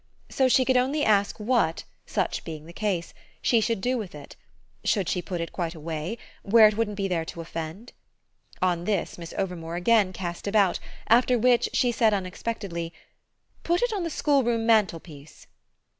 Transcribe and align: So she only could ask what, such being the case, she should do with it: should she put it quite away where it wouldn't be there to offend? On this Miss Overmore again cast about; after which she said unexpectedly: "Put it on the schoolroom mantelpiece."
So 0.29 0.47
she 0.47 0.65
only 0.75 0.99
could 1.01 1.07
ask 1.07 1.39
what, 1.39 1.83
such 2.07 2.43
being 2.43 2.65
the 2.65 2.73
case, 2.73 3.13
she 3.39 3.61
should 3.61 3.81
do 3.81 3.99
with 3.99 4.15
it: 4.15 4.35
should 4.83 5.07
she 5.07 5.21
put 5.21 5.39
it 5.41 5.51
quite 5.53 5.75
away 5.75 6.17
where 6.41 6.67
it 6.67 6.75
wouldn't 6.75 6.97
be 6.97 7.07
there 7.07 7.23
to 7.25 7.39
offend? 7.41 7.91
On 8.63 8.85
this 8.85 9.19
Miss 9.19 9.31
Overmore 9.37 9.75
again 9.77 10.11
cast 10.11 10.47
about; 10.47 10.79
after 11.07 11.37
which 11.37 11.69
she 11.73 11.91
said 11.91 12.15
unexpectedly: 12.15 12.91
"Put 13.61 13.83
it 13.83 13.93
on 13.93 14.01
the 14.03 14.09
schoolroom 14.09 14.65
mantelpiece." 14.65 15.45